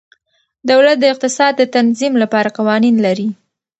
[0.69, 3.29] دولت د اقتصاد د تنظیم لپاره قوانین لري.